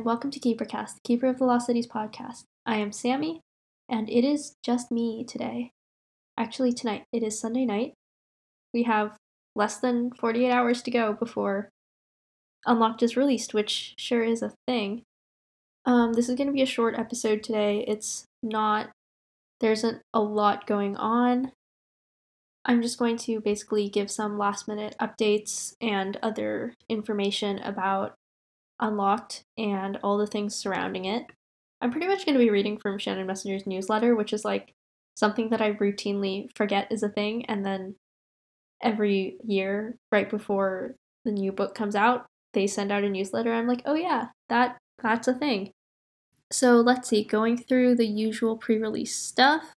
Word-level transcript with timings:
and 0.00 0.06
welcome 0.06 0.30
to 0.30 0.40
KeeperCast, 0.40 0.94
the 0.94 1.00
Keeper 1.04 1.26
of 1.26 1.38
the 1.38 1.44
Lost 1.44 1.66
Cities 1.66 1.86
podcast. 1.86 2.44
I 2.64 2.76
am 2.76 2.90
Sammy, 2.90 3.42
and 3.86 4.08
it 4.08 4.24
is 4.24 4.54
just 4.62 4.90
me 4.90 5.24
today. 5.24 5.72
Actually, 6.38 6.72
tonight. 6.72 7.04
It 7.12 7.22
is 7.22 7.38
Sunday 7.38 7.66
night. 7.66 7.92
We 8.72 8.84
have 8.84 9.18
less 9.54 9.76
than 9.76 10.10
48 10.12 10.50
hours 10.50 10.80
to 10.84 10.90
go 10.90 11.12
before 11.12 11.68
Unlocked 12.64 13.02
is 13.02 13.14
released, 13.14 13.52
which 13.52 13.92
sure 13.98 14.24
is 14.24 14.40
a 14.40 14.54
thing. 14.66 15.02
Um, 15.84 16.14
this 16.14 16.30
is 16.30 16.34
going 16.34 16.46
to 16.46 16.54
be 16.54 16.62
a 16.62 16.66
short 16.66 16.98
episode 16.98 17.42
today. 17.42 17.84
It's 17.86 18.24
not, 18.42 18.88
there 19.60 19.72
isn't 19.72 20.00
a 20.14 20.20
lot 20.20 20.66
going 20.66 20.96
on. 20.96 21.52
I'm 22.64 22.80
just 22.80 22.98
going 22.98 23.18
to 23.18 23.38
basically 23.38 23.90
give 23.90 24.10
some 24.10 24.38
last 24.38 24.66
minute 24.66 24.96
updates 24.98 25.74
and 25.78 26.16
other 26.22 26.72
information 26.88 27.58
about 27.58 28.14
Unlocked 28.80 29.44
and 29.58 29.98
all 30.02 30.18
the 30.18 30.26
things 30.26 30.54
surrounding 30.54 31.04
it. 31.04 31.24
I'm 31.80 31.90
pretty 31.90 32.06
much 32.06 32.26
going 32.26 32.36
to 32.36 32.44
be 32.44 32.50
reading 32.50 32.78
from 32.78 32.98
Shannon 32.98 33.26
Messenger's 33.26 33.66
newsletter, 33.66 34.14
which 34.14 34.32
is 34.32 34.44
like 34.44 34.72
something 35.14 35.50
that 35.50 35.60
I 35.60 35.72
routinely 35.72 36.48
forget 36.54 36.90
is 36.90 37.02
a 37.02 37.08
thing, 37.08 37.44
and 37.46 37.64
then 37.64 37.96
every 38.82 39.36
year, 39.44 39.96
right 40.10 40.28
before 40.28 40.94
the 41.24 41.32
new 41.32 41.52
book 41.52 41.74
comes 41.74 41.94
out, 41.94 42.26
they 42.54 42.66
send 42.66 42.90
out 42.90 43.04
a 43.04 43.08
newsletter. 43.08 43.52
I'm 43.52 43.68
like, 43.68 43.82
oh 43.84 43.94
yeah, 43.94 44.28
that 44.48 44.78
that's 45.02 45.28
a 45.28 45.34
thing. 45.34 45.72
So 46.50 46.80
let's 46.80 47.08
see, 47.08 47.22
going 47.22 47.56
through 47.56 47.94
the 47.94 48.06
usual 48.06 48.56
pre-release 48.56 49.16
stuff, 49.16 49.72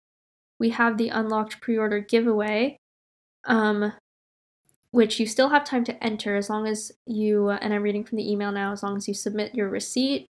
we 0.58 0.70
have 0.70 0.98
the 0.98 1.08
unlocked 1.08 1.60
pre-order 1.60 2.00
giveaway, 2.00 2.76
um, 3.44 3.92
which 4.92 5.20
you 5.20 5.26
still 5.26 5.50
have 5.50 5.64
time 5.64 5.84
to 5.84 6.04
enter 6.04 6.36
as 6.36 6.50
long 6.50 6.66
as 6.66 6.92
you, 7.06 7.50
and 7.50 7.72
I'm 7.72 7.82
reading 7.82 8.04
from 8.04 8.16
the 8.16 8.30
email 8.30 8.52
now, 8.52 8.72
as 8.72 8.82
long 8.82 8.96
as 8.96 9.06
you 9.06 9.14
submit 9.14 9.54
your 9.54 9.68
receipt 9.68 10.26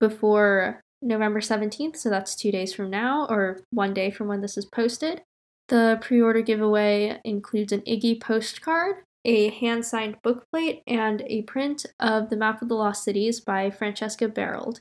before 0.00 0.80
November 1.00 1.40
17th, 1.40 1.96
so 1.96 2.08
that's 2.08 2.36
two 2.36 2.52
days 2.52 2.72
from 2.72 2.90
now, 2.90 3.26
or 3.28 3.60
one 3.70 3.92
day 3.92 4.10
from 4.10 4.28
when 4.28 4.40
this 4.40 4.56
is 4.56 4.64
posted. 4.64 5.22
The 5.68 5.98
pre 6.00 6.20
order 6.20 6.42
giveaway 6.42 7.20
includes 7.24 7.72
an 7.72 7.80
Iggy 7.80 8.20
postcard, 8.20 8.96
a 9.24 9.50
hand 9.50 9.84
signed 9.84 10.16
bookplate, 10.22 10.82
and 10.86 11.22
a 11.26 11.42
print 11.42 11.86
of 11.98 12.30
the 12.30 12.36
Map 12.36 12.62
of 12.62 12.68
the 12.68 12.74
Lost 12.74 13.02
Cities 13.02 13.40
by 13.40 13.70
Francesca 13.70 14.28
Baerald. 14.28 14.80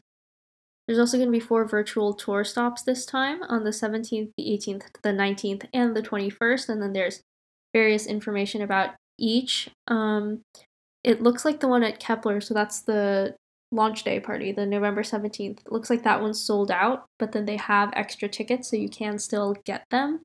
There's 0.88 1.00
also 1.00 1.18
going 1.18 1.30
to 1.30 1.32
be 1.32 1.40
four 1.40 1.66
virtual 1.66 2.14
tour 2.14 2.44
stops 2.44 2.84
this 2.84 3.06
time 3.06 3.42
on 3.44 3.64
the 3.64 3.70
17th, 3.70 4.32
the 4.36 4.44
18th, 4.44 4.84
the 5.04 5.10
19th, 5.10 5.66
and 5.74 5.96
the 5.96 6.02
21st, 6.02 6.70
and 6.70 6.82
then 6.82 6.94
there's 6.94 7.22
various 7.74 8.06
information 8.06 8.62
about 8.62 8.92
each. 9.18 9.70
Um, 9.88 10.42
it 11.04 11.22
looks 11.22 11.46
like 11.46 11.60
the 11.60 11.68
one 11.68 11.84
at 11.84 12.00
Kepler, 12.00 12.42
so 12.42 12.54
that's 12.54 12.82
the 12.82 13.36
launch 13.72 14.04
day 14.04 14.20
party, 14.20 14.52
the 14.52 14.66
November 14.66 15.02
17th. 15.02 15.60
It 15.66 15.72
looks 15.72 15.90
like 15.90 16.04
that 16.04 16.22
one's 16.22 16.44
sold 16.44 16.70
out, 16.72 17.06
but 17.18 17.32
then 17.32 17.46
they 17.46 17.58
have 17.58 17.92
extra 17.94 18.28
tickets, 18.28 18.70
so 18.70 18.76
you 18.76 18.90
can 18.90 19.18
still 19.18 19.56
get 19.66 19.86
them 19.90 20.22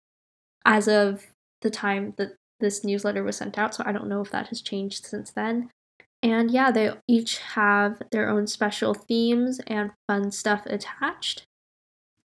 as 0.65 0.89
of 0.89 1.27
the 1.63 1.71
time 1.71 2.15
that 2.19 2.35
this 2.61 2.85
newsletter 2.85 3.23
was 3.23 3.37
sent 3.37 3.59
out. 3.59 3.75
So 3.75 3.85
I 3.87 3.93
don't 3.93 4.09
know 4.09 4.21
if 4.21 4.31
that 4.31 4.49
has 4.49 4.61
changed 4.61 5.07
since 5.07 5.31
then. 5.31 5.71
And 6.23 6.51
yeah, 6.51 6.71
they 6.71 6.91
each 7.07 7.39
have 7.39 8.03
their 8.11 8.29
own 8.29 8.47
special 8.47 8.95
themes 8.95 9.61
and 9.67 9.93
fun 10.09 10.31
stuff 10.33 10.67
attached. 10.67 11.45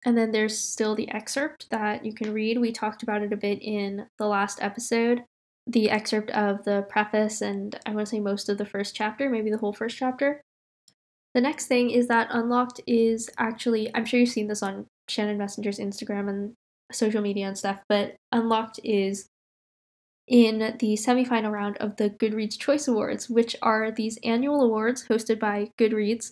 And 0.06 0.18
then 0.18 0.32
there's 0.32 0.58
still 0.58 0.96
the 0.96 1.10
excerpt 1.12 1.70
that 1.70 2.06
you 2.06 2.14
can 2.14 2.34
read. 2.34 2.60
We 2.60 2.72
talked 2.72 3.04
about 3.04 3.22
it 3.22 3.34
a 3.34 3.38
bit 3.38 3.62
in 3.62 4.08
the 4.18 4.28
last 4.28 4.62
episode. 4.62 5.24
The 5.68 5.92
excerpt 5.92 6.32
of 6.32 6.64
the 6.64 6.86
preface 6.90 7.42
and 7.42 7.80
I 7.86 7.92
want 7.92 8.08
to 8.08 8.10
say 8.10 8.20
most 8.20 8.50
of 8.50 8.58
the 8.58 8.66
first 8.66 8.96
chapter, 8.96 9.30
maybe 9.30 9.52
the 9.52 9.60
whole 9.60 9.74
first 9.74 9.96
chapter. 9.96 10.42
The 11.36 11.42
next 11.42 11.68
thing 11.68 11.92
is 11.92 12.08
that 12.08 12.28
Unlocked 12.32 12.82
is 12.88 13.30
actually, 13.38 13.94
I'm 13.96 14.06
sure 14.06 14.20
you've 14.20 14.30
seen 14.30 14.48
this 14.48 14.64
on 14.64 14.88
Shannon 15.08 15.38
Messenger's 15.38 15.80
Instagram 15.80 16.30
and 16.30 16.54
social 16.92 17.22
media 17.22 17.48
and 17.48 17.58
stuff, 17.58 17.84
but 17.88 18.16
Unlocked 18.32 18.80
is 18.84 19.28
in 20.28 20.78
the 20.80 20.94
semifinal 20.96 21.52
round 21.52 21.78
of 21.78 21.98
the 21.98 22.10
Goodreads 22.10 22.58
Choice 22.58 22.88
Awards, 22.88 23.30
which 23.30 23.56
are 23.62 23.92
these 23.92 24.18
annual 24.24 24.62
awards 24.62 25.08
hosted 25.08 25.40
by 25.40 25.70
Goodreads, 25.80 26.32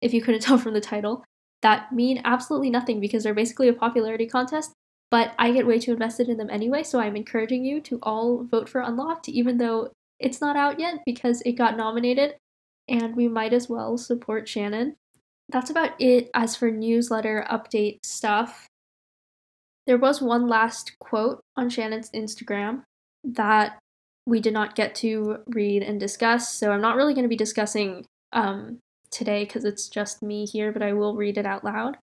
if 0.00 0.14
you 0.14 0.22
couldn't 0.22 0.40
tell 0.42 0.58
from 0.58 0.74
the 0.74 0.80
title, 0.80 1.24
that 1.62 1.92
mean 1.92 2.20
absolutely 2.24 2.70
nothing 2.70 3.00
because 3.00 3.24
they're 3.24 3.34
basically 3.34 3.68
a 3.68 3.74
popularity 3.74 4.26
contest, 4.26 4.72
but 5.10 5.34
I 5.38 5.50
get 5.52 5.66
way 5.66 5.78
too 5.78 5.92
invested 5.92 6.28
in 6.28 6.36
them 6.36 6.50
anyway, 6.50 6.82
so 6.82 7.00
I'm 7.00 7.16
encouraging 7.16 7.64
you 7.64 7.80
to 7.82 7.98
all 8.02 8.44
vote 8.44 8.68
for 8.68 8.80
Unlocked, 8.80 9.28
even 9.28 9.58
though 9.58 9.90
it's 10.18 10.40
not 10.40 10.56
out 10.56 10.78
yet 10.78 11.00
because 11.04 11.42
it 11.42 11.52
got 11.52 11.76
nominated, 11.76 12.34
and 12.88 13.16
we 13.16 13.28
might 13.28 13.52
as 13.52 13.68
well 13.68 13.98
support 13.98 14.48
Shannon. 14.48 14.96
That's 15.48 15.70
about 15.70 16.00
it 16.00 16.30
as 16.32 16.54
for 16.54 16.70
newsletter 16.70 17.44
update 17.50 17.98
stuff. 18.04 18.68
There 19.86 19.98
was 19.98 20.22
one 20.22 20.46
last 20.46 20.96
quote 21.00 21.40
on 21.56 21.70
Shannon's 21.70 22.10
Instagram 22.10 22.84
that 23.24 23.78
we 24.26 24.40
did 24.40 24.52
not 24.52 24.76
get 24.76 24.94
to 24.96 25.38
read 25.46 25.82
and 25.82 25.98
discuss, 25.98 26.54
so 26.54 26.70
I'm 26.70 26.82
not 26.82 26.96
really 26.96 27.14
going 27.14 27.24
to 27.24 27.28
be 27.28 27.36
discussing 27.36 28.06
um, 28.32 28.78
today 29.10 29.44
because 29.44 29.64
it's 29.64 29.88
just 29.88 30.22
me 30.22 30.46
here, 30.46 30.72
but 30.72 30.82
I 30.82 30.92
will 30.92 31.16
read 31.16 31.38
it 31.38 31.46
out 31.46 31.64
loud. 31.64 31.98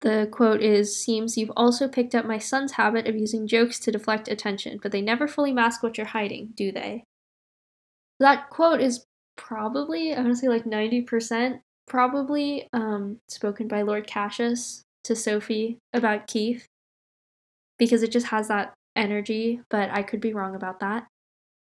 The 0.00 0.28
quote 0.30 0.60
is 0.60 1.02
Seems 1.02 1.36
you've 1.36 1.52
also 1.56 1.88
picked 1.88 2.14
up 2.14 2.26
my 2.26 2.38
son's 2.38 2.72
habit 2.72 3.06
of 3.06 3.16
using 3.16 3.46
jokes 3.46 3.78
to 3.80 3.92
deflect 3.92 4.28
attention, 4.28 4.78
but 4.82 4.92
they 4.92 5.00
never 5.00 5.26
fully 5.26 5.52
mask 5.52 5.82
what 5.82 5.96
you're 5.96 6.06
hiding, 6.06 6.50
do 6.54 6.72
they? 6.72 7.04
That 8.20 8.50
quote 8.50 8.80
is 8.80 9.04
probably, 9.36 10.14
I'm 10.14 10.22
gonna 10.22 10.36
say 10.36 10.48
like 10.48 10.64
90% 10.64 11.60
probably 11.86 12.68
um, 12.72 13.18
spoken 13.28 13.68
by 13.68 13.82
Lord 13.82 14.06
Cassius 14.06 14.82
to 15.04 15.14
Sophie 15.14 15.78
about 15.92 16.26
Keefe 16.26 16.66
because 17.78 18.02
it 18.02 18.12
just 18.12 18.28
has 18.28 18.48
that 18.48 18.74
energy, 18.96 19.60
but 19.70 19.90
I 19.90 20.02
could 20.02 20.20
be 20.20 20.32
wrong 20.32 20.54
about 20.54 20.80
that. 20.80 21.06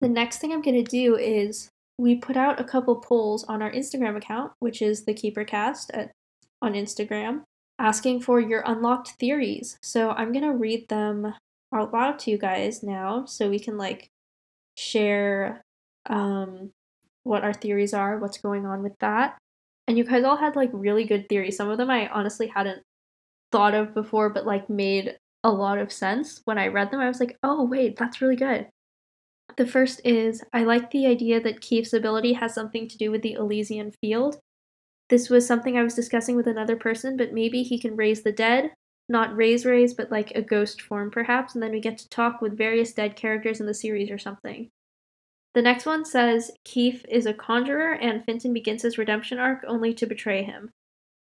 The 0.01 0.09
next 0.09 0.37
thing 0.37 0.53
I'm 0.53 0.61
going 0.61 0.83
to 0.83 0.89
do 0.89 1.15
is 1.17 1.69
we 1.99 2.15
put 2.15 2.37
out 2.37 2.61
a 2.61 2.63
couple 2.63 2.95
polls 2.95 3.43
on 3.43 3.61
our 3.61 3.71
Instagram 3.71 4.15
account, 4.15 4.53
which 4.59 4.81
is 4.81 5.03
the 5.03 5.13
KeeperCast 5.13 5.87
at, 5.93 6.11
on 6.61 6.71
Instagram, 6.71 7.41
asking 7.77 8.21
for 8.21 8.39
your 8.39 8.63
unlocked 8.65 9.09
theories. 9.19 9.77
So 9.83 10.11
I'm 10.11 10.31
to 10.31 10.53
read 10.53 10.87
them 10.87 11.33
out 11.75 11.93
loud 11.93 12.17
to 12.19 12.31
you 12.31 12.37
guys 12.37 12.81
now 12.81 13.25
so 13.25 13.49
we 13.49 13.59
can 13.59 13.77
like 13.77 14.09
share 14.77 15.61
um, 16.09 16.71
what 17.23 17.43
our 17.43 17.53
theories 17.53 17.93
are, 17.93 18.17
what's 18.17 18.37
going 18.37 18.65
on 18.65 18.81
with 18.81 18.97
that. 18.99 19.37
And 19.85 19.97
you 19.97 20.05
guys 20.05 20.23
all 20.23 20.37
had 20.37 20.55
like 20.55 20.69
really 20.71 21.03
good 21.03 21.27
theories. 21.27 21.57
Some 21.57 21.69
of 21.69 21.77
them 21.77 21.89
I 21.89 22.07
honestly 22.07 22.47
hadn't 22.47 22.81
thought 23.51 23.73
of 23.73 23.93
before, 23.93 24.29
but 24.29 24.45
like 24.45 24.69
made 24.69 25.17
a 25.43 25.51
lot 25.51 25.77
of 25.77 25.91
sense. 25.91 26.41
When 26.45 26.57
I 26.57 26.67
read 26.67 26.91
them, 26.91 27.01
I 27.01 27.09
was 27.09 27.19
like, 27.19 27.37
oh, 27.43 27.65
wait, 27.65 27.97
that's 27.97 28.21
really 28.21 28.37
good. 28.37 28.69
The 29.59 29.67
first 29.67 29.99
is 30.05 30.41
I 30.53 30.63
like 30.63 30.89
the 30.89 31.05
idea 31.05 31.41
that 31.41 31.59
Keefe's 31.59 31.91
ability 31.91 32.31
has 32.31 32.53
something 32.53 32.87
to 32.87 32.97
do 32.97 33.11
with 33.11 33.21
the 33.23 33.33
Elysian 33.33 33.91
field. 33.91 34.39
This 35.09 35.29
was 35.29 35.45
something 35.45 35.77
I 35.77 35.83
was 35.83 35.95
discussing 35.95 36.37
with 36.37 36.47
another 36.47 36.77
person, 36.77 37.17
but 37.17 37.33
maybe 37.33 37.61
he 37.63 37.77
can 37.77 37.97
raise 37.97 38.23
the 38.23 38.31
dead. 38.31 38.71
Not 39.09 39.35
raise 39.35 39.65
raise, 39.65 39.93
but 39.93 40.11
like 40.11 40.31
a 40.31 40.41
ghost 40.41 40.81
form 40.81 41.11
perhaps, 41.11 41.55
and 41.55 41.61
then 41.61 41.71
we 41.73 41.81
get 41.81 41.97
to 41.97 42.07
talk 42.07 42.39
with 42.39 42.57
various 42.57 42.93
dead 42.93 43.17
characters 43.17 43.59
in 43.59 43.65
the 43.65 43.73
series 43.73 44.09
or 44.09 44.17
something. 44.17 44.69
The 45.55 45.61
next 45.61 45.85
one 45.85 46.05
says 46.05 46.51
Keefe 46.63 47.03
is 47.09 47.25
a 47.25 47.33
conjurer 47.33 47.95
and 47.95 48.23
Fintan 48.23 48.53
begins 48.53 48.83
his 48.83 48.97
redemption 48.97 49.39
arc 49.39 49.65
only 49.67 49.93
to 49.95 50.07
betray 50.07 50.41
him 50.41 50.71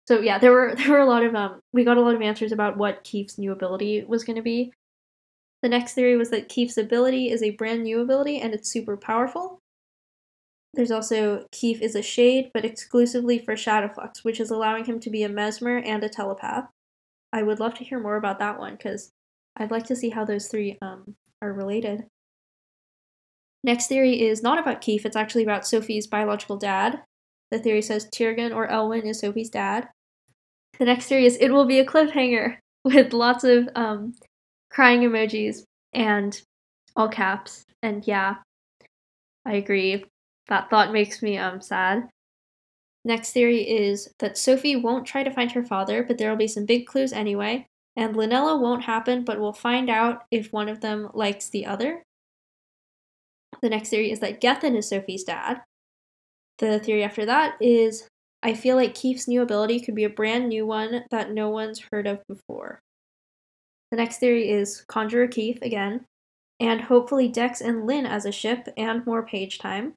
so 0.07 0.21
yeah, 0.21 0.39
there 0.39 0.53
were 0.53 0.75
there 0.77 0.91
were 0.91 0.99
a 0.99 1.07
lot 1.07 1.25
of 1.25 1.35
um 1.35 1.61
we 1.73 1.85
got 1.85 1.97
a 1.97 2.01
lot 2.01 2.15
of 2.15 2.23
answers 2.23 2.53
about 2.53 2.77
what 2.77 3.05
Keefe's 3.05 3.39
new 3.39 3.53
ability 3.53 4.05
was 4.05 4.25
going 4.25 4.37
to 4.37 4.43
be. 4.43 4.73
The 5.63 5.69
next 5.69 5.95
theory 5.95 6.17
was 6.17 6.31
that 6.31 6.49
Keefe's 6.49 6.77
ability 6.77 7.31
is 7.31 7.43
a 7.43 7.51
brand 7.51 7.85
new 7.85 8.01
ability 8.01 8.41
and 8.41 8.53
it's 8.53 8.71
super 8.71 8.97
powerful. 8.97 9.61
There's 10.75 10.91
also 10.91 11.47
Keefe 11.53 11.83
is 11.83 11.95
a 11.95 12.03
shade, 12.03 12.51
but 12.53 12.65
exclusively 12.65 13.39
for 13.39 13.55
Shadowflux, 13.55 14.25
which 14.25 14.41
is 14.41 14.51
allowing 14.51 14.85
him 14.85 14.99
to 15.01 15.11
be 15.11 15.23
a 15.23 15.29
mesmer 15.29 15.79
and 15.79 16.03
a 16.03 16.09
telepath. 16.09 16.69
I 17.33 17.43
would 17.43 17.61
love 17.61 17.75
to 17.75 17.85
hear 17.85 18.01
more 18.01 18.17
about 18.17 18.39
that 18.41 18.59
one 18.59 18.73
because 18.73 19.11
I'd 19.57 19.71
like 19.71 19.85
to 19.87 19.97
see 19.97 20.11
how 20.11 20.25
those 20.25 20.49
three 20.49 20.79
um, 20.83 21.15
are 21.41 21.53
related. 21.53 22.07
Next 23.65 23.87
theory 23.87 24.23
is 24.23 24.43
not 24.43 24.59
about 24.59 24.81
Keefe, 24.81 25.07
it's 25.07 25.17
actually 25.17 25.45
about 25.45 25.67
Sophie's 25.67 26.07
biological 26.07 26.57
dad, 26.57 27.03
the 27.53 27.59
theory 27.59 27.83
says 27.83 28.07
Tiergan 28.07 28.57
or 28.57 28.67
Elwin 28.67 29.07
is 29.07 29.21
Sophie's 29.21 29.51
dad. 29.51 29.91
The 30.79 30.87
next 30.87 31.07
theory 31.07 31.27
is 31.27 31.37
it 31.37 31.51
will 31.51 31.67
be 31.67 31.79
a 31.79 31.85
cliffhanger 31.85 32.57
with 32.85 33.13
lots 33.13 33.45
of 33.45 33.69
um, 33.77 34.15
crying 34.73 35.03
emojis 35.03 35.65
and 35.93 36.41
all 36.97 37.09
caps. 37.09 37.65
And 37.83 38.07
yeah, 38.07 38.37
I 39.45 39.55
agree. 39.55 40.05
That 40.49 40.71
thought 40.71 40.93
makes 40.93 41.23
me 41.23 41.39
um 41.39 41.61
sad. 41.61 42.09
Next 43.05 43.33
theory 43.33 43.69
is 43.69 44.13
that 44.21 44.39
Sophie 44.39 44.77
won't 44.77 45.07
try 45.07 45.25
to 45.25 45.31
find 45.31 45.51
her 45.53 45.65
father, 45.65 46.05
but 46.05 46.19
there 46.19 46.31
will 46.31 46.37
be 46.37 46.47
some 46.47 46.67
big 46.67 46.87
clues 46.87 47.13
anyway. 47.13 47.67
And 47.97 48.15
Lynella 48.15 48.59
won't 48.61 48.85
happen, 48.85 49.25
but 49.25 49.41
we'll 49.41 49.53
find 49.53 49.91
out 49.91 50.23
if 50.31 50.53
one 50.53 50.69
of 50.69 50.81
them 50.81 51.11
likes 51.13 51.51
the 51.51 51.67
other. 51.67 52.03
The 53.61 53.69
next 53.69 53.91
theory 53.91 54.11
is 54.11 54.21
that 54.21 54.41
Gethen 54.41 54.77
is 54.77 54.89
Sophie's 54.89 55.25
dad. 55.25 55.63
The 56.59 56.79
theory 56.79 57.03
after 57.03 57.27
that 57.27 57.57
is 57.61 58.09
I 58.43 58.55
feel 58.55 58.77
like 58.77 58.95
Keefe's 58.95 59.29
new 59.29 59.43
ability 59.43 59.81
could 59.81 59.95
be 59.95 60.05
a 60.05 60.11
brand 60.11 60.49
new 60.49 60.67
one 60.67 61.05
that 61.11 61.33
no 61.33 61.49
one's 61.51 61.83
heard 61.93 62.07
of 62.07 62.23
before. 62.29 62.81
The 63.93 63.99
next 63.99 64.21
theory 64.21 64.49
is 64.49 64.87
Conjurer 64.89 65.29
Keefe 65.29 65.61
again, 65.61 66.07
and 66.59 66.81
hopefully 66.81 67.29
Dex 67.29 67.61
and 67.61 67.87
Linh 67.87 68.07
as 68.07 68.25
a 68.25 68.33
ship 68.33 68.67
and 68.75 69.05
more 69.05 69.23
page 69.23 69.59
time. 69.59 69.93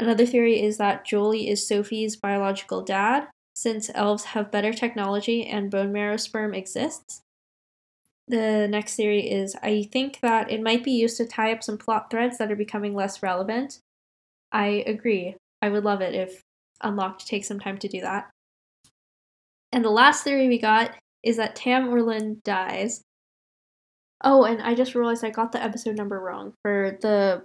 Another 0.00 0.26
theory 0.26 0.60
is 0.60 0.76
that 0.78 1.04
Jolie 1.04 1.48
is 1.48 1.64
Sophie's 1.64 2.16
biological 2.16 2.82
dad, 2.82 3.28
since 3.54 3.92
elves 3.94 4.24
have 4.24 4.50
better 4.50 4.72
technology 4.72 5.46
and 5.46 5.70
bone 5.70 5.92
marrow 5.92 6.16
sperm 6.16 6.52
exists. 6.52 7.20
The 8.26 8.66
next 8.66 8.96
theory 8.96 9.30
is 9.30 9.54
I 9.62 9.88
think 9.92 10.18
that 10.22 10.50
it 10.50 10.60
might 10.60 10.82
be 10.82 10.90
used 10.90 11.16
to 11.18 11.26
tie 11.26 11.52
up 11.52 11.62
some 11.62 11.78
plot 11.78 12.10
threads 12.10 12.38
that 12.38 12.50
are 12.50 12.56
becoming 12.56 12.92
less 12.92 13.22
relevant. 13.22 13.78
I 14.50 14.82
agree. 14.84 15.36
I 15.62 15.68
would 15.68 15.84
love 15.84 16.00
it 16.00 16.16
if 16.16 16.40
Unlocked 16.82 17.28
takes 17.28 17.46
some 17.46 17.60
time 17.60 17.78
to 17.78 17.88
do 17.88 18.00
that. 18.00 18.30
And 19.70 19.84
the 19.84 19.90
last 19.90 20.24
theory 20.24 20.48
we 20.48 20.58
got 20.58 20.90
is 21.26 21.36
that 21.36 21.56
Tam 21.56 21.92
or 21.92 22.02
Linh 22.02 22.40
dies. 22.44 23.02
Oh, 24.22 24.44
and 24.44 24.62
I 24.62 24.74
just 24.74 24.94
realized 24.94 25.24
I 25.24 25.30
got 25.30 25.50
the 25.50 25.62
episode 25.62 25.96
number 25.96 26.20
wrong 26.20 26.54
for 26.62 26.96
the 27.02 27.42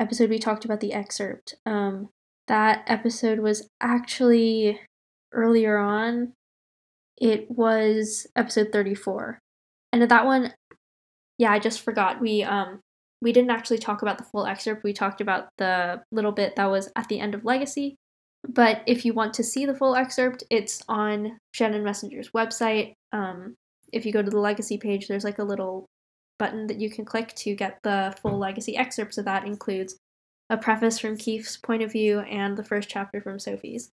episode 0.00 0.28
we 0.28 0.38
talked 0.38 0.64
about 0.64 0.80
the 0.80 0.92
excerpt. 0.92 1.54
Um, 1.64 2.08
that 2.48 2.82
episode 2.88 3.38
was 3.38 3.68
actually 3.80 4.80
earlier 5.32 5.78
on. 5.78 6.32
It 7.16 7.48
was 7.48 8.26
episode 8.34 8.72
34. 8.72 9.38
And 9.92 10.02
that 10.02 10.26
one, 10.26 10.52
yeah, 11.38 11.52
I 11.52 11.60
just 11.60 11.80
forgot. 11.80 12.20
We 12.20 12.42
um 12.42 12.80
we 13.22 13.32
didn't 13.32 13.50
actually 13.50 13.78
talk 13.78 14.02
about 14.02 14.18
the 14.18 14.24
full 14.24 14.46
excerpt. 14.46 14.82
We 14.82 14.92
talked 14.92 15.20
about 15.20 15.48
the 15.58 16.02
little 16.10 16.32
bit 16.32 16.56
that 16.56 16.70
was 16.70 16.90
at 16.96 17.08
the 17.08 17.20
end 17.20 17.34
of 17.34 17.44
Legacy. 17.44 17.96
But 18.48 18.82
if 18.86 19.04
you 19.04 19.12
want 19.12 19.34
to 19.34 19.44
see 19.44 19.66
the 19.66 19.76
full 19.76 19.94
excerpt, 19.94 20.44
it's 20.50 20.82
on 20.88 21.38
Shannon 21.52 21.84
Messenger's 21.84 22.30
website. 22.30 22.94
Um, 23.12 23.54
if 23.92 24.06
you 24.06 24.12
go 24.12 24.22
to 24.22 24.30
the 24.30 24.40
Legacy 24.40 24.78
page, 24.78 25.08
there's 25.08 25.24
like 25.24 25.38
a 25.38 25.44
little 25.44 25.86
button 26.38 26.66
that 26.68 26.80
you 26.80 26.90
can 26.90 27.04
click 27.04 27.34
to 27.34 27.54
get 27.54 27.78
the 27.82 28.16
full 28.22 28.38
Legacy 28.38 28.76
excerpt. 28.76 29.14
So 29.14 29.22
that 29.22 29.44
includes 29.44 29.96
a 30.48 30.56
preface 30.56 30.98
from 30.98 31.16
Keefe's 31.16 31.56
point 31.58 31.82
of 31.82 31.92
view 31.92 32.20
and 32.20 32.56
the 32.56 32.64
first 32.64 32.88
chapter 32.88 33.20
from 33.20 33.38
Sophie's. 33.38 33.90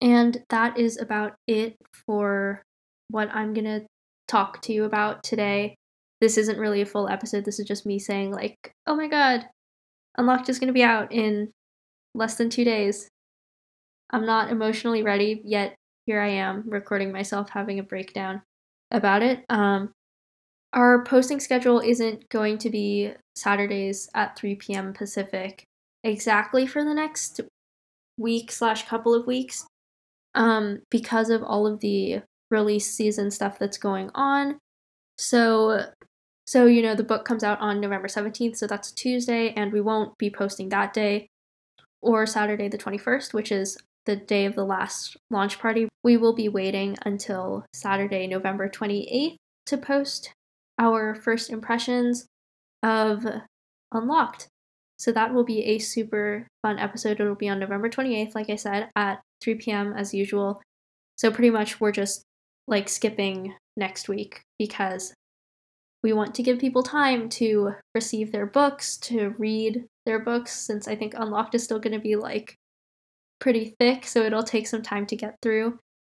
And 0.00 0.42
that 0.48 0.78
is 0.78 0.98
about 0.98 1.34
it 1.46 1.76
for 2.06 2.62
what 3.08 3.28
I'm 3.34 3.52
going 3.52 3.66
to 3.66 3.84
talk 4.28 4.62
to 4.62 4.72
you 4.72 4.84
about 4.84 5.22
today. 5.22 5.74
This 6.20 6.38
isn't 6.38 6.58
really 6.58 6.80
a 6.80 6.86
full 6.86 7.08
episode. 7.08 7.44
This 7.44 7.58
is 7.58 7.66
just 7.66 7.86
me 7.86 7.98
saying, 7.98 8.32
like, 8.32 8.56
oh 8.86 8.94
my 8.94 9.08
god, 9.08 9.46
Unlocked 10.16 10.48
is 10.48 10.58
going 10.58 10.68
to 10.68 10.72
be 10.72 10.82
out 10.82 11.12
in 11.12 11.50
less 12.14 12.36
than 12.36 12.50
two 12.50 12.64
days. 12.64 13.08
I'm 14.10 14.26
not 14.26 14.50
emotionally 14.50 15.02
ready 15.02 15.40
yet. 15.44 15.74
Here 16.06 16.20
I 16.20 16.28
am 16.28 16.64
recording 16.66 17.12
myself 17.12 17.50
having 17.50 17.78
a 17.78 17.84
breakdown 17.84 18.42
about 18.90 19.22
it. 19.22 19.44
Um, 19.48 19.92
our 20.72 21.04
posting 21.04 21.40
schedule 21.40 21.80
isn't 21.80 22.28
going 22.28 22.58
to 22.58 22.70
be 22.70 23.12
Saturdays 23.34 24.08
at 24.14 24.36
3 24.36 24.56
p.m. 24.56 24.92
Pacific 24.92 25.64
exactly 26.02 26.66
for 26.66 26.84
the 26.84 26.94
next 26.94 27.40
week 28.18 28.50
slash 28.50 28.86
couple 28.86 29.14
of 29.14 29.26
weeks 29.26 29.66
um, 30.34 30.80
because 30.90 31.30
of 31.30 31.42
all 31.42 31.66
of 31.66 31.80
the 31.80 32.22
release 32.50 32.92
season 32.92 33.30
stuff 33.30 33.58
that's 33.58 33.78
going 33.78 34.10
on. 34.14 34.58
So 35.18 35.86
so 36.46 36.66
you 36.66 36.82
know 36.82 36.94
the 36.94 37.04
book 37.04 37.24
comes 37.24 37.44
out 37.44 37.60
on 37.60 37.80
November 37.80 38.08
17th, 38.08 38.56
so 38.56 38.66
that's 38.66 38.90
Tuesday 38.90 39.52
and 39.56 39.72
we 39.72 39.80
won't 39.80 40.18
be 40.18 40.30
posting 40.30 40.68
that 40.70 40.92
day 40.92 41.28
or 42.02 42.26
Saturday 42.26 42.68
the 42.68 42.78
21st, 42.78 43.34
which 43.34 43.52
is 43.52 43.78
the 44.10 44.16
day 44.16 44.44
of 44.44 44.56
the 44.56 44.64
last 44.64 45.16
launch 45.30 45.60
party. 45.60 45.88
We 46.02 46.16
will 46.16 46.34
be 46.34 46.48
waiting 46.48 46.96
until 47.06 47.64
Saturday, 47.72 48.26
November 48.26 48.68
28th 48.68 49.36
to 49.66 49.78
post 49.78 50.32
our 50.80 51.14
first 51.14 51.48
impressions 51.48 52.26
of 52.82 53.24
Unlocked. 53.92 54.48
So 54.98 55.12
that 55.12 55.32
will 55.32 55.44
be 55.44 55.62
a 55.62 55.78
super 55.78 56.48
fun 56.62 56.80
episode. 56.80 57.20
It'll 57.20 57.36
be 57.36 57.48
on 57.48 57.60
November 57.60 57.88
28th, 57.88 58.34
like 58.34 58.50
I 58.50 58.56
said, 58.56 58.88
at 58.96 59.20
3 59.42 59.54
p.m. 59.54 59.94
as 59.96 60.12
usual. 60.12 60.60
So 61.16 61.30
pretty 61.30 61.50
much 61.50 61.80
we're 61.80 61.92
just 61.92 62.24
like 62.66 62.88
skipping 62.88 63.54
next 63.76 64.08
week 64.08 64.40
because 64.58 65.14
we 66.02 66.12
want 66.12 66.34
to 66.34 66.42
give 66.42 66.58
people 66.58 66.82
time 66.82 67.28
to 67.28 67.74
receive 67.94 68.32
their 68.32 68.46
books, 68.46 68.96
to 68.98 69.36
read 69.38 69.84
their 70.04 70.18
books, 70.18 70.52
since 70.52 70.88
I 70.88 70.96
think 70.96 71.14
Unlocked 71.16 71.54
is 71.54 71.62
still 71.62 71.78
going 71.78 71.92
to 71.92 72.00
be 72.00 72.16
like 72.16 72.56
pretty 73.40 73.74
thick, 73.78 74.06
so 74.06 74.22
it'll 74.22 74.42
take 74.42 74.66
some 74.66 74.82
time 74.82 75.06
to 75.06 75.16
get 75.16 75.36
through, 75.42 75.78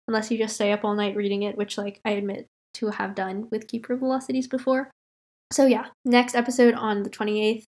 unless 0.08 0.30
you 0.30 0.38
just 0.38 0.54
stay 0.54 0.72
up 0.72 0.84
all 0.84 0.94
night 0.94 1.16
reading 1.16 1.42
it, 1.42 1.56
which, 1.56 1.78
like, 1.78 2.00
I 2.04 2.10
admit 2.10 2.46
to 2.74 2.88
have 2.88 3.14
done 3.14 3.48
with 3.50 3.68
Keeper 3.68 3.94
of 3.94 4.02
Lost 4.02 4.26
Cities 4.26 4.48
before. 4.48 4.90
So, 5.52 5.66
yeah, 5.66 5.86
next 6.04 6.34
episode 6.34 6.74
on 6.74 7.02
the 7.02 7.10
28th, 7.10 7.64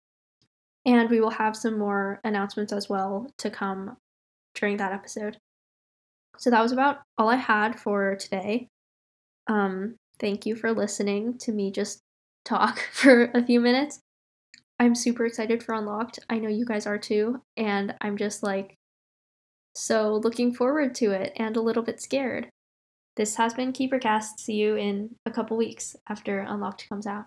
and 0.86 1.10
we 1.10 1.20
will 1.20 1.30
have 1.30 1.56
some 1.56 1.78
more 1.78 2.20
announcements 2.24 2.72
as 2.72 2.88
well 2.88 3.28
to 3.38 3.50
come 3.50 3.96
during 4.54 4.76
that 4.78 4.92
episode. 4.92 5.38
So 6.38 6.50
that 6.50 6.62
was 6.62 6.72
about 6.72 6.98
all 7.18 7.28
I 7.28 7.36
had 7.36 7.78
for 7.78 8.16
today. 8.16 8.68
Um, 9.46 9.96
thank 10.18 10.46
you 10.46 10.56
for 10.56 10.72
listening 10.72 11.38
to 11.38 11.52
me 11.52 11.70
just 11.70 12.00
talk 12.44 12.78
for 12.92 13.30
a 13.34 13.44
few 13.44 13.60
minutes. 13.60 14.00
I'm 14.78 14.94
super 14.94 15.26
excited 15.26 15.62
for 15.62 15.74
Unlocked. 15.74 16.18
I 16.28 16.38
know 16.38 16.48
you 16.48 16.64
guys 16.64 16.86
are 16.86 16.98
too, 16.98 17.40
and 17.56 17.94
I'm 18.00 18.16
just 18.16 18.42
like 18.42 18.74
so 19.74 20.16
looking 20.16 20.54
forward 20.54 20.94
to 20.96 21.10
it 21.12 21.32
and 21.36 21.56
a 21.56 21.62
little 21.62 21.82
bit 21.82 22.00
scared. 22.00 22.48
This 23.16 23.36
has 23.36 23.54
been 23.54 23.72
KeeperCast. 23.72 24.38
See 24.40 24.54
you 24.54 24.76
in 24.76 25.16
a 25.26 25.30
couple 25.30 25.56
weeks 25.56 25.96
after 26.08 26.40
Unlocked 26.40 26.88
comes 26.88 27.06
out. 27.06 27.26